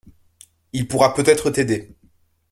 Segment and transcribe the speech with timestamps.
[0.73, 1.93] Il pourra peut-être t’aider.